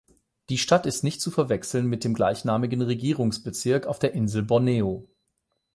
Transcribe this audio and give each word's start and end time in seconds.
Die 0.49 0.57
Stadt 0.57 0.87
ist 0.87 1.03
nicht 1.03 1.21
zu 1.21 1.29
verwechseln 1.29 1.85
mit 1.85 2.03
dem 2.03 2.15
gleichnamigen 2.15 2.81
Regierungsbezirk 2.81 3.85
auf 3.85 3.99
der 3.99 4.13
Insel 4.15 4.41
Borneo. 4.41 5.07